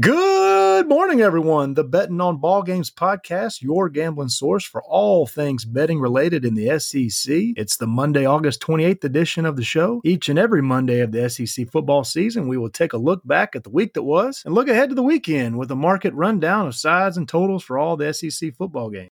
Good 0.00 0.88
morning, 0.88 1.20
everyone. 1.20 1.74
The 1.74 1.84
Betting 1.84 2.22
on 2.22 2.38
Ball 2.38 2.62
Games 2.62 2.90
podcast, 2.90 3.60
your 3.60 3.90
gambling 3.90 4.30
source 4.30 4.64
for 4.64 4.82
all 4.84 5.26
things 5.26 5.66
betting 5.66 6.00
related 6.00 6.46
in 6.46 6.54
the 6.54 6.78
SEC. 6.78 7.34
It's 7.58 7.76
the 7.76 7.86
Monday, 7.86 8.24
August 8.24 8.62
28th 8.62 9.04
edition 9.04 9.44
of 9.44 9.56
the 9.56 9.62
show. 9.62 10.00
Each 10.02 10.30
and 10.30 10.38
every 10.38 10.62
Monday 10.62 11.00
of 11.00 11.12
the 11.12 11.28
SEC 11.28 11.68
football 11.68 12.04
season, 12.04 12.48
we 12.48 12.56
will 12.56 12.70
take 12.70 12.94
a 12.94 12.96
look 12.96 13.20
back 13.26 13.54
at 13.54 13.64
the 13.64 13.70
week 13.70 13.92
that 13.92 14.02
was 14.02 14.42
and 14.46 14.54
look 14.54 14.68
ahead 14.68 14.88
to 14.88 14.94
the 14.94 15.02
weekend 15.02 15.58
with 15.58 15.70
a 15.70 15.76
market 15.76 16.14
rundown 16.14 16.68
of 16.68 16.74
sides 16.74 17.18
and 17.18 17.28
totals 17.28 17.62
for 17.62 17.76
all 17.76 17.98
the 17.98 18.14
SEC 18.14 18.54
football 18.54 18.88
games. 18.88 19.11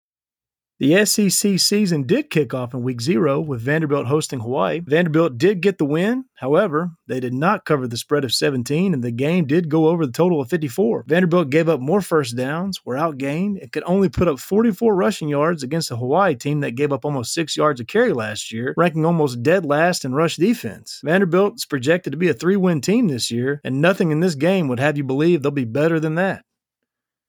The 0.78 1.05
SEC 1.05 1.57
season 1.57 2.04
did 2.04 2.30
kick 2.30 2.54
off 2.54 2.73
in 2.73 2.84
week 2.84 3.00
zero 3.00 3.39
with 3.39 3.62
Vanderbilt 3.62 4.07
hosting 4.07 4.42
Hawaii. 4.42 4.82
Vanderbilt 4.82 5.38
did 5.38 5.62
get 5.62 5.78
the 5.78 5.86
win. 5.86 6.25
However, 6.34 6.92
they 7.07 7.21
did 7.21 7.34
not 7.34 7.64
cover 7.64 7.88
the 7.88 7.96
spread 7.96 8.25
of 8.25 8.34
17, 8.34 8.93
and 8.93 9.02
the 9.02 9.10
game 9.10 9.46
did 9.46 9.70
go 9.70 9.88
over 9.88 10.06
the 10.06 10.11
total 10.11 10.42
of 10.42 10.50
54. 10.50 11.06
Vanderbilt 11.07 11.50
gave 11.50 11.70
up 11.70 11.80
more 11.80 12.02
first 12.02 12.36
downs, 12.36 12.82
were 12.84 12.96
outgained, 12.96 13.61
and 13.61 13.71
could 13.71 13.84
only 13.86 14.10
put 14.10 14.28
up 14.28 14.38
44 14.38 14.93
rushing 14.93 15.29
yards 15.29 15.64
against 15.64 15.92
a 15.92 15.96
Hawaii 15.96 16.36
team 16.36 16.60
that 16.60 16.76
gave 16.76 16.92
up 16.92 17.06
almost 17.06 17.34
six 17.34 17.56
yards 17.56 17.79
a 17.79 17.86
carry 17.86 18.12
last 18.12 18.51
year, 18.51 18.73
ranking 18.76 19.06
almost 19.06 19.42
dead 19.43 19.65
last 19.65 20.04
in 20.04 20.14
rush 20.14 20.36
defense. 20.36 21.00
Vanderbilt 21.06 21.54
is 21.56 21.65
projected 21.65 22.12
to 22.12 22.18
be 22.18 22.28
a 22.28 22.34
three 22.34 22.57
win 22.57 22.82
team 22.82 23.07
this 23.07 23.32
year, 23.32 23.62
and 23.64 23.79
nothing 23.82 24.12
in 24.12 24.20
this 24.20 24.36
game 24.36 24.68
would 24.68 24.82
have 24.82 24.98
you 24.98 25.06
believe 25.06 25.42
they'll 25.42 25.51
be 25.51 25.64
better 25.64 26.01
than 26.01 26.15
that. 26.15 26.43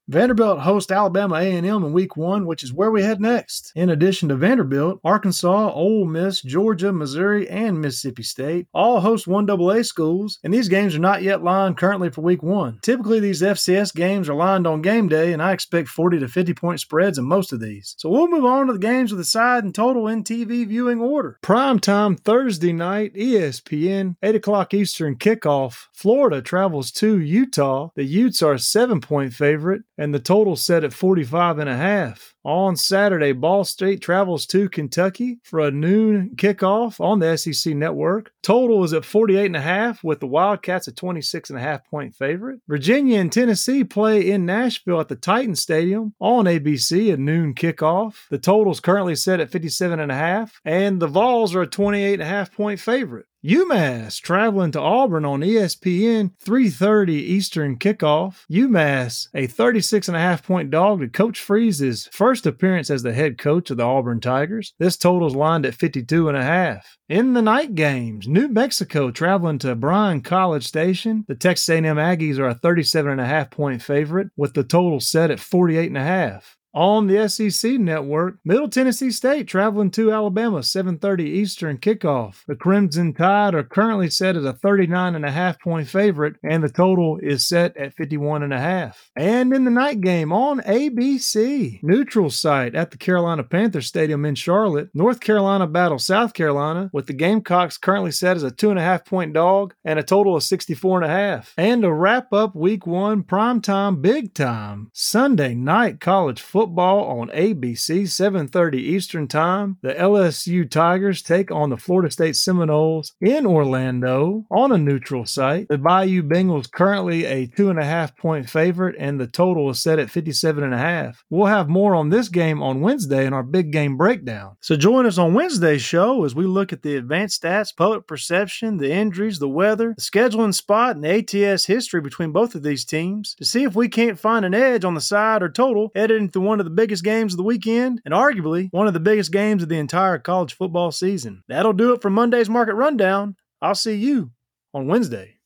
Vanderbilt 0.09 0.59
hosts 0.59 0.89
Alabama 0.89 1.35
A&M 1.35 1.65
in 1.65 1.91
Week 1.91 2.15
One, 2.15 2.45
which 2.45 2.63
is 2.63 2.71
where 2.71 2.91
we 2.91 3.01
head 3.03 3.19
next. 3.19 3.73
In 3.75 3.89
addition 3.89 4.29
to 4.29 4.37
Vanderbilt, 4.37 5.01
Arkansas, 5.03 5.73
Ole 5.73 6.05
Miss, 6.05 6.41
Georgia, 6.41 6.93
Missouri, 6.93 7.49
and 7.49 7.81
Mississippi 7.81 8.23
State 8.23 8.67
all 8.73 9.01
host 9.01 9.27
one 9.27 9.49
AA 9.49 9.81
schools, 9.81 10.39
and 10.45 10.53
these 10.53 10.69
games 10.69 10.95
are 10.95 10.99
not 10.99 11.23
yet 11.23 11.43
lined 11.43 11.75
currently 11.75 12.09
for 12.09 12.21
Week 12.21 12.41
One. 12.41 12.79
Typically, 12.83 13.19
these 13.19 13.41
FCS 13.41 13.93
games 13.93 14.29
are 14.29 14.33
lined 14.33 14.65
on 14.65 14.81
game 14.81 15.09
day, 15.09 15.33
and 15.33 15.41
I 15.41 15.51
expect 15.51 15.89
40 15.89 16.19
to 16.19 16.29
50 16.29 16.53
point 16.53 16.79
spreads 16.79 17.17
in 17.17 17.25
most 17.25 17.51
of 17.51 17.59
these. 17.59 17.93
So 17.97 18.09
we'll 18.09 18.29
move 18.29 18.45
on 18.45 18.67
to 18.67 18.73
the 18.73 18.79
games 18.79 19.11
with 19.11 19.19
the 19.19 19.25
side 19.25 19.65
and 19.65 19.75
total 19.75 20.07
in 20.07 20.23
TV 20.23 20.65
viewing 20.65 21.01
order. 21.01 21.37
Prime 21.41 21.81
time 21.81 22.15
Thursday 22.15 22.71
night, 22.71 23.13
ESPN, 23.13 24.15
8 24.23 24.35
o'clock 24.35 24.73
Eastern 24.73 25.17
kickoff. 25.17 25.87
Florida 25.91 26.41
travels 26.41 26.91
to 26.93 27.19
Utah. 27.19 27.89
The 27.95 28.05
Utes 28.05 28.41
are 28.41 28.53
a 28.53 28.59
seven 28.59 29.01
point 29.01 29.33
favorite 29.33 29.81
and 29.97 30.13
the 30.13 30.19
total 30.19 30.55
set 30.55 30.83
at 30.83 30.93
45 30.93 31.59
and 31.59 31.69
a 31.69 31.75
half. 31.75 32.35
On 32.43 32.77
Saturday, 32.77 33.33
Ball 33.33 33.65
State 33.65 33.99
travels 33.99 34.45
to 34.47 34.69
Kentucky 34.69 35.39
for 35.43 35.59
a 35.59 35.71
noon 35.71 36.31
kickoff 36.37 36.99
on 37.01 37.19
the 37.19 37.35
SEC 37.37 37.75
network. 37.75 38.31
Total 38.41 38.83
is 38.85 38.93
at 38.93 39.03
48 39.03 39.47
and 39.47 39.55
a 39.57 39.61
half 39.61 40.01
with 40.01 40.21
the 40.21 40.27
Wildcats 40.27 40.87
a 40.87 40.93
26 40.93 41.49
and 41.49 41.59
a 41.59 41.61
half 41.61 41.85
point 41.89 42.15
favorite. 42.15 42.61
Virginia 42.67 43.19
and 43.19 43.33
Tennessee 43.33 43.83
play 43.83 44.31
in 44.31 44.45
Nashville 44.45 45.01
at 45.01 45.09
the 45.09 45.17
Titan 45.17 45.55
Stadium 45.55 46.13
on 46.21 46.45
ABC 46.45 47.13
a 47.13 47.17
noon 47.17 47.53
kickoff. 47.53 48.29
The 48.29 48.37
total 48.37 48.71
is 48.71 48.79
currently 48.79 49.15
set 49.15 49.41
at 49.41 49.49
57 49.49 49.99
and 49.99 50.11
a 50.11 50.15
half 50.15 50.61
and 50.63 51.01
the 51.01 51.07
Vols 51.07 51.53
are 51.53 51.63
a 51.63 51.67
28 51.67 52.13
and 52.13 52.21
a 52.21 52.25
half 52.25 52.53
point 52.53 52.79
favorite. 52.79 53.25
UMass 53.45 54.19
traveling 54.19 54.71
to 54.71 54.81
Auburn 54.81 55.23
on 55.23 55.41
ESPN 55.41 56.31
3:30 56.43 57.13
Eastern 57.13 57.77
kickoff. 57.77 58.45
UMass 58.51 59.27
a 59.35 59.45
36 59.45 60.07
and 60.07 60.17
a 60.17 60.19
half 60.19 60.41
point 60.41 60.71
dog 60.71 61.01
to 61.01 61.07
Coach 61.07 61.39
Freeze's 61.39 62.09
first 62.11 62.47
appearance 62.47 62.89
as 62.89 63.03
the 63.03 63.13
head 63.13 63.37
coach 63.37 63.69
of 63.69 63.77
the 63.77 63.83
Auburn 63.83 64.19
Tigers. 64.19 64.73
This 64.79 64.97
total's 64.97 65.35
lined 65.35 65.67
at 65.67 65.75
52 65.75 66.27
and 66.27 66.37
a 66.37 66.43
half. 66.43 66.97
In 67.09 67.33
the 67.33 67.43
night 67.43 67.75
games, 67.75 68.27
New 68.27 68.47
Mexico 68.47 69.11
traveling 69.11 69.59
to 69.59 69.75
Bryan 69.75 70.21
College 70.21 70.65
Station. 70.65 71.23
The 71.27 71.35
Texas 71.35 71.69
A&M 71.69 71.85
Aggies 71.85 72.39
are 72.39 72.47
a 72.47 72.55
37 72.55 73.11
and 73.11 73.21
a 73.21 73.25
half 73.25 73.51
point 73.51 73.83
favorite 73.83 74.29
with 74.35 74.55
the 74.55 74.63
total 74.63 74.99
set 74.99 75.29
at 75.29 75.39
48 75.39 75.87
and 75.87 75.97
a 75.97 76.03
half 76.03 76.57
on 76.77 77.07
the 77.07 77.27
SEC 77.27 77.71
network. 77.79 78.35
Middle 78.45 78.69
Tennessee 78.69 79.09
State 79.09 79.47
traveling 79.47 79.89
to 79.89 80.13
Alabama, 80.13 80.61
7:30 80.61 81.25
Eastern 81.25 81.79
kickoff. 81.79 82.43
The 82.47 82.55
Crimson 82.55 83.15
Tide 83.15 83.55
are 83.55 83.63
currently 83.63 84.11
set 84.11 84.35
as 84.35 84.45
a 84.45 84.53
39 84.53 85.15
and 85.15 85.25
a 85.25 85.31
half 85.31 85.59
point 85.59 85.87
favorite 85.87 86.35
and 86.43 86.63
the 86.63 86.69
total 86.69 87.17
is 87.17 87.47
set 87.47 87.75
at 87.77 87.95
51 87.95 88.43
and 88.43 88.53
a 88.53 88.59
half. 88.59 89.09
And 89.15 89.53
in 89.53 89.65
the 89.65 89.71
night 89.71 90.01
game 90.01 90.31
on 90.31 90.59
ABC, 90.61 91.79
neutral 91.81 92.29
site 92.29 92.75
at 92.75 92.91
the 92.91 92.97
Carolina 92.97 93.43
Panther 93.43 93.81
Stadium 93.81 94.23
in 94.23 94.35
Charlotte, 94.35 94.89
North 94.93 95.19
Carolina 95.19 95.65
battle 95.65 95.97
South 95.97 96.35
Carolina 96.35 96.91
with 96.93 97.07
the 97.07 97.13
Gamecocks 97.13 97.79
currently 97.79 98.11
set 98.11 98.35
as 98.35 98.43
a 98.43 98.51
two 98.51 98.69
and 98.69 98.77
a 98.77 98.83
half 98.83 99.03
point 99.03 99.33
dog 99.33 99.73
and 99.83 99.97
a 99.97 100.03
total 100.03 100.35
of 100.35 100.43
64 100.43 101.01
and 101.01 101.11
a 101.11 101.15
half. 101.15 101.53
And 101.57 101.81
to 101.81 101.91
wrap 101.91 102.31
up 102.31 102.55
week 102.55 102.85
1 102.85 103.23
prime 103.23 103.61
time 103.61 103.99
big 103.99 104.35
time 104.35 104.91
Sunday 104.93 105.55
night 105.55 105.99
college 105.99 106.39
football 106.39 106.66
football 106.67 107.05
on 107.21 107.29
ABC 107.29 108.05
7:30 108.05 108.75
Eastern 108.75 109.27
Time. 109.27 109.77
The 109.81 109.93
LSU 109.93 110.69
Tigers 110.69 111.21
take 111.21 111.49
on 111.49 111.69
the 111.69 111.77
Florida 111.77 112.11
State 112.11 112.35
Seminoles 112.35 113.13
in 113.21 113.45
Orlando 113.45 114.45
on 114.51 114.73
a 114.73 114.77
neutral 114.77 115.25
site. 115.25 115.69
The 115.69 115.77
Bayou 115.77 116.23
Bengals 116.23 116.69
currently 116.69 117.23
a 117.23 117.47
two 117.47 117.69
and 117.69 117.79
a 117.79 117.85
half 117.85 118.17
point 118.17 118.49
favorite, 118.49 118.95
and 118.99 119.17
the 119.17 119.27
total 119.27 119.69
is 119.69 119.81
set 119.81 119.97
at 119.97 120.09
57 120.09 120.61
and 120.61 120.73
a 120.73 120.77
half. 120.77 121.23
We'll 121.29 121.45
have 121.45 121.69
more 121.69 121.95
on 121.95 122.09
this 122.09 122.27
game 122.27 122.61
on 122.61 122.81
Wednesday 122.81 123.25
in 123.25 123.31
our 123.31 123.43
big 123.43 123.71
game 123.71 123.95
breakdown. 123.95 124.57
So 124.59 124.75
join 124.75 125.05
us 125.05 125.17
on 125.17 125.33
Wednesday's 125.33 125.81
show 125.81 126.25
as 126.25 126.35
we 126.35 126.45
look 126.45 126.73
at 126.73 126.81
the 126.81 126.97
advanced 126.97 127.41
stats, 127.41 127.73
public 127.73 128.07
perception, 128.07 128.75
the 128.75 128.91
injuries, 128.91 129.39
the 129.39 129.47
weather, 129.47 129.93
the 129.95 130.01
scheduling 130.01 130.53
spot, 130.53 130.97
and 130.97 131.05
the 131.05 131.45
ATS 131.47 131.65
history 131.65 132.01
between 132.01 132.33
both 132.33 132.55
of 132.55 132.63
these 132.63 132.83
teams 132.83 133.35
to 133.35 133.45
see 133.45 133.63
if 133.63 133.73
we 133.73 133.87
can't 133.87 134.19
find 134.19 134.43
an 134.43 134.53
edge 134.53 134.83
on 134.83 134.95
the 134.95 135.01
side 135.01 135.41
or 135.41 135.49
total 135.49 135.91
headed 135.95 136.21
into 136.21 136.41
one 136.41 136.56
one 136.57 136.61
of 136.61 136.65
the 136.65 136.81
biggest 136.81 137.03
games 137.03 137.33
of 137.33 137.37
the 137.37 137.43
weekend 137.43 138.01
and 138.03 138.15
arguably 138.15 138.67
one 138.71 138.87
of 138.87 138.95
the 138.95 138.99
biggest 138.99 139.31
games 139.31 139.61
of 139.61 139.69
the 139.69 139.77
entire 139.77 140.17
college 140.17 140.55
football 140.55 140.91
season. 140.91 141.43
That'll 141.47 141.71
do 141.71 141.93
it 141.93 142.01
for 142.01 142.09
Monday's 142.09 142.49
Market 142.49 142.73
Rundown. 142.73 143.35
I'll 143.61 143.75
see 143.75 143.93
you 143.93 144.31
on 144.73 144.87
Wednesday. 144.87 145.36